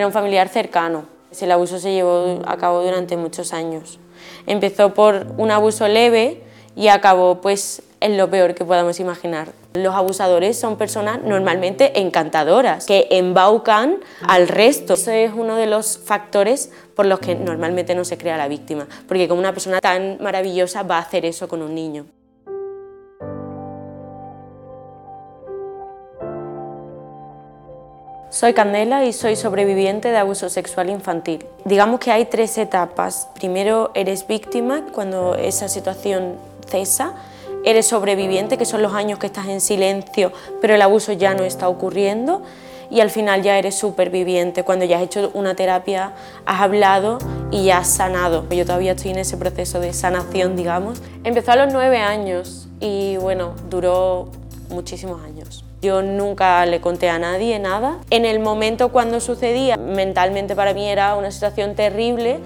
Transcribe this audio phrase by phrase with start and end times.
[0.00, 1.04] Era un familiar cercano.
[1.38, 3.98] El abuso se llevó a cabo durante muchos años.
[4.46, 6.40] Empezó por un abuso leve
[6.74, 9.52] y acabó pues en lo peor que podamos imaginar.
[9.74, 14.94] Los abusadores son personas normalmente encantadoras, que embaucan al resto.
[14.94, 18.88] Eso es uno de los factores por los que normalmente no se crea la víctima,
[19.06, 22.06] porque como una persona tan maravillosa va a hacer eso con un niño.
[28.30, 31.44] Soy Candela y soy sobreviviente de abuso sexual infantil.
[31.64, 33.26] Digamos que hay tres etapas.
[33.34, 36.36] Primero eres víctima cuando esa situación
[36.68, 37.14] cesa,
[37.64, 41.42] eres sobreviviente, que son los años que estás en silencio, pero el abuso ya no
[41.42, 42.42] está ocurriendo,
[42.88, 46.12] y al final ya eres superviviente, cuando ya has hecho una terapia,
[46.46, 47.18] has hablado
[47.50, 48.48] y ya has sanado.
[48.48, 51.02] Yo todavía estoy en ese proceso de sanación, digamos.
[51.24, 54.28] Empezó a los nueve años y bueno, duró
[54.68, 55.64] muchísimos años.
[55.82, 57.98] Yo nunca le conté a nadie nada.
[58.10, 62.38] En el momento cuando sucedía, mentalmente para mí era una situación terrible,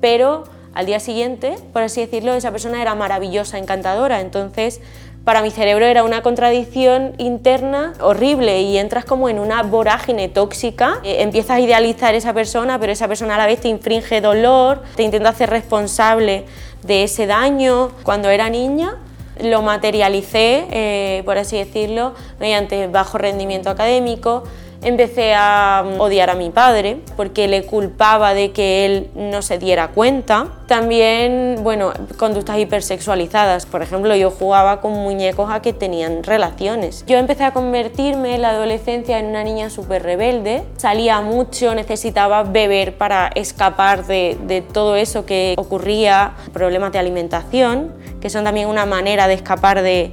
[0.00, 4.20] pero al día siguiente, por así decirlo, esa persona era maravillosa, encantadora.
[4.20, 4.80] Entonces,
[5.24, 10.98] para mi cerebro era una contradicción interna horrible y entras como en una vorágine tóxica.
[11.04, 14.20] Eh, empiezas a idealizar a esa persona, pero esa persona a la vez te infringe
[14.20, 16.44] dolor, te intenta hacer responsable
[16.82, 17.90] de ese daño.
[18.02, 18.96] Cuando era niña,
[19.40, 24.44] lo materialicé, eh, por así decirlo, mediante bajo rendimiento académico.
[24.82, 29.58] Empecé a mm, odiar a mi padre porque le culpaba de que él no se
[29.58, 30.48] diera cuenta.
[30.66, 33.64] También, bueno, conductas hipersexualizadas.
[33.66, 37.04] Por ejemplo, yo jugaba con muñecos a que tenían relaciones.
[37.06, 40.64] Yo empecé a convertirme en la adolescencia en una niña súper rebelde.
[40.78, 46.32] Salía mucho, necesitaba beber para escapar de, de todo eso que ocurría.
[46.52, 47.92] Problemas de alimentación,
[48.22, 50.12] que son también una manera de escapar de,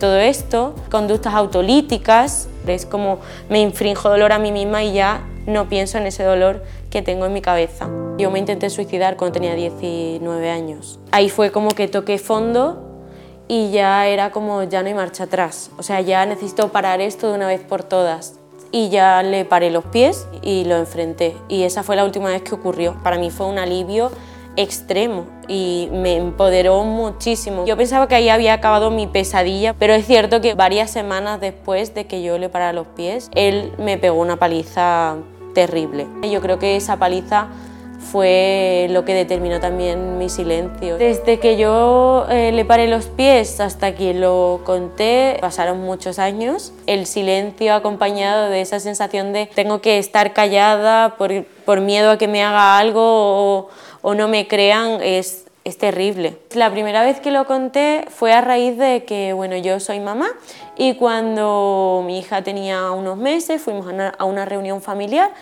[0.00, 0.74] todo esto.
[0.90, 6.06] Conductas autolíticas, es como me infrinjo dolor a mí misma y ya no pienso en
[6.06, 7.88] ese dolor que tengo en mi cabeza.
[8.18, 10.98] Yo me intenté suicidar cuando tenía 19 años.
[11.12, 12.82] Ahí fue como que toqué fondo
[13.46, 15.70] y ya era como ya no hay marcha atrás.
[15.78, 18.34] O sea, ya necesito parar esto de una vez por todas.
[18.72, 21.36] Y ya le paré los pies y lo enfrenté.
[21.48, 22.96] Y esa fue la última vez que ocurrió.
[23.04, 24.10] Para mí fue un alivio
[24.56, 27.64] extremo y me empoderó muchísimo.
[27.66, 31.94] Yo pensaba que ahí había acabado mi pesadilla, pero es cierto que varias semanas después
[31.94, 35.16] de que yo le parara los pies, él me pegó una paliza
[35.54, 36.06] terrible.
[36.22, 37.48] Yo creo que esa paliza
[38.04, 40.98] fue lo que determinó también mi silencio.
[40.98, 46.72] Desde que yo eh, le paré los pies hasta que lo conté, pasaron muchos años.
[46.86, 52.18] El silencio acompañado de esa sensación de tengo que estar callada por, por miedo a
[52.18, 53.68] que me haga algo
[54.06, 56.36] o no me crean es, es terrible.
[56.52, 60.28] La primera vez que lo conté fue a raíz de que, bueno, yo soy mamá
[60.76, 63.86] y cuando mi hija tenía unos meses fuimos
[64.18, 65.32] a una, reunión familiar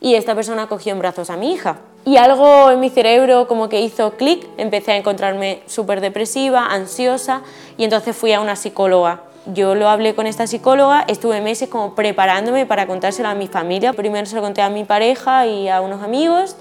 [0.00, 1.80] y esta persona cogió en brazos a mi hija.
[2.04, 7.42] Y algo en mi cerebro como que hizo clic, empecé a encontrarme súper depresiva, ansiosa
[7.76, 9.22] y entonces fui a una psicóloga.
[9.46, 13.92] Yo lo hablé con esta psicóloga, estuve meses como preparándome para contárselo a mi familia.
[13.92, 16.54] Primero se lo conté a mi pareja y a unos amigos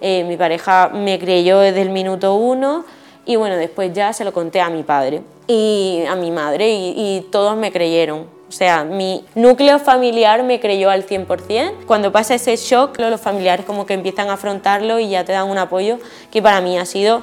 [0.00, 2.84] eh, mi pareja me creyó desde el minuto uno
[3.24, 7.26] y bueno, después ya se lo conté a mi padre y a mi madre y,
[7.30, 8.26] todos me creyeron.
[8.48, 11.84] O sea, mi núcleo familiar me creyó al 100%.
[11.86, 15.48] Cuando pasa ese shock, los familiares como que empiezan a afrontarlo y ya te dan
[15.48, 15.98] un apoyo
[16.30, 17.22] que para mí ha sido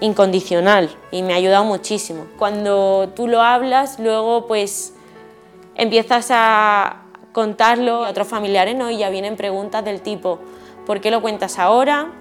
[0.00, 2.26] incondicional y me ha ayudado muchísimo.
[2.38, 4.94] Cuando tú lo hablas, luego pues
[5.76, 7.02] empiezas a
[7.32, 8.90] contarlo a otros familiares ¿no?
[8.90, 10.38] y ya vienen preguntas del tipo,
[10.86, 12.12] ¿Por qué lo cuentas ahora?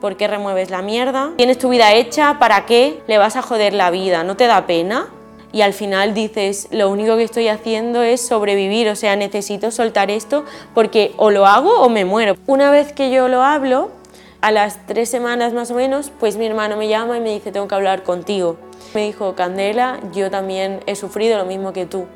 [0.00, 1.32] ¿Por qué remueves la mierda?
[1.36, 2.38] ¿Tienes tu vida hecha?
[2.38, 4.24] ¿Para qué le vas a joder la vida?
[4.24, 5.08] ¿No te da pena?
[5.52, 10.10] Y al final dices, lo único que estoy haciendo es sobrevivir, o sea, necesito soltar
[10.10, 12.36] esto porque o lo hago o me muero.
[12.46, 13.90] Una vez que yo lo hablo,
[14.40, 17.52] a las tres semanas más o menos, pues mi hermano me llama y me dice,
[17.52, 18.56] tengo que hablar contigo.
[18.94, 22.06] Me dijo, Candela, yo también he sufrido lo mismo que tú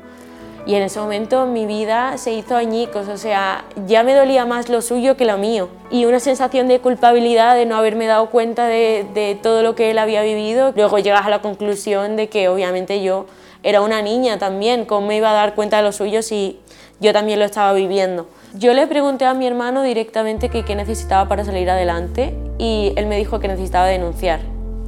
[0.65, 4.69] y en ese momento mi vida se hizo añicos, o sea, ya me dolía más
[4.69, 5.67] lo suyo que lo mío.
[5.91, 9.97] Y una sensación de culpabilidad de no haberme dado cuenta de, todo lo que él
[9.97, 10.71] había vivido.
[10.75, 13.25] Luego llegas a la conclusión de que obviamente yo
[13.61, 16.59] era una niña también, ¿cómo me iba a dar cuenta de lo suyo si
[17.01, 18.27] yo también lo estaba viviendo?
[18.53, 23.17] Yo le pregunté a mi hermano directamente qué necesitaba para salir adelante y él me
[23.17, 24.39] dijo que necesitaba denunciar.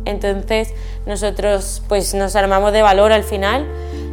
[0.06, 0.74] Entonces
[1.06, 3.66] nosotros pues nos armamos de valor al final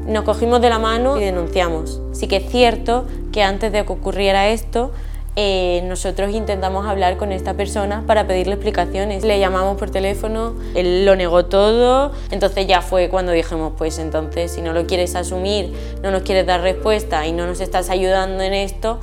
[0.06, 2.00] nos cogimos de la mano y denunciamos.
[2.12, 4.92] Sí que es cierto que antes de que ocurriera esto,
[5.34, 9.24] eh, nosotros intentamos hablar con esta persona para pedirle explicaciones.
[9.24, 14.52] Le llamamos por teléfono, él lo negó todo, entonces ya fue cuando dijimos, pues entonces
[14.52, 15.72] si no lo quieres asumir,
[16.02, 19.00] no nos quieres dar respuesta y no nos estás ayudando en esto,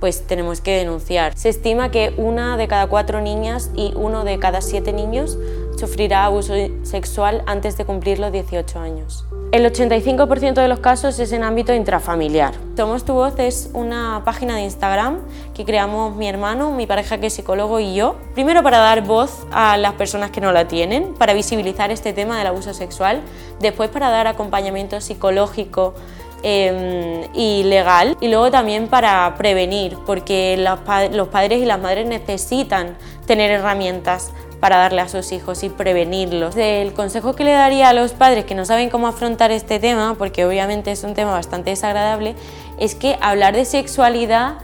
[0.00, 1.36] pues tenemos que denunciar.
[1.36, 5.38] Se estima que una de cada cuatro niñas y uno de cada siete niños
[5.76, 9.24] sufrirá abuso sexual antes de cumplir los 18 años.
[9.50, 12.52] El 85% de los casos es en ámbito intrafamiliar.
[12.76, 15.20] Somos tu voz es una página de Instagram
[15.54, 18.16] que creamos mi hermano, mi pareja que es psicólogo y yo.
[18.34, 22.36] Primero para dar voz a las personas que no la tienen, para visibilizar este tema
[22.36, 23.22] del abuso sexual.
[23.58, 25.94] Después para dar acompañamiento psicológico
[26.42, 28.18] em, y legal.
[28.20, 34.78] Y luego también para prevenir, porque los padres y las madres necesitan tener herramientas para
[34.78, 36.56] darle a sus hijos y prevenirlos.
[36.56, 40.16] El consejo que le daría a los padres que no saben cómo afrontar este tema,
[40.18, 42.34] porque obviamente es un tema bastante desagradable,
[42.78, 44.54] es que hablar de sexualidad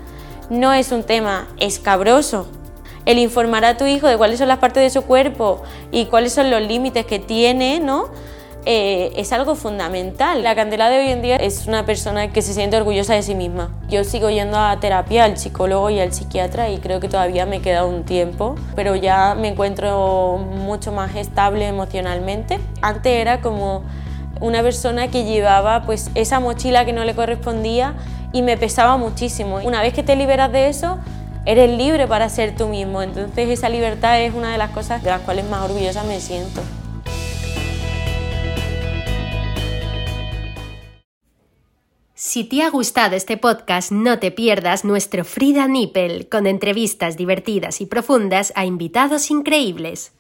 [0.51, 2.47] no es un tema escabroso.
[3.07, 5.63] El informar a tu hijo de cuáles son las partes de su cuerpo
[5.93, 8.09] y cuáles son los límites que tiene, ¿no?
[8.67, 10.43] Eh, es algo fundamental.
[10.43, 13.35] La Candela de hoy en día es una persona que se siente orgullosa de sí
[13.35, 13.71] misma.
[13.91, 17.61] Yo sigo yendo a terapia al psicólogo y al psiquiatra y creo que todavía me
[17.61, 22.59] queda un tiempo, pero ya me encuentro mucho más estable emocionalmente.
[22.81, 23.85] Antes era como
[24.41, 27.95] una persona que llevaba pues esa mochila que no le correspondía
[28.33, 29.57] y me pesaba muchísimo.
[29.57, 30.99] Una vez que te liberas de eso,
[31.45, 33.03] eres libre para ser tú mismo.
[33.03, 36.63] Entonces esa libertad es una de las cosas de las cuales más orgullosa me siento.
[42.35, 47.81] Si te ha gustado este podcast, no te pierdas nuestro Frida Nippel, con entrevistas divertidas
[47.81, 50.11] y profundas a invitados increíbles.